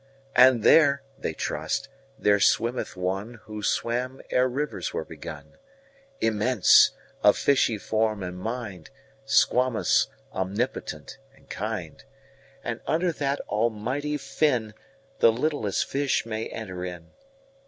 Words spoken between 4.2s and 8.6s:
ere rivers were begun,21Immense, of fishy form and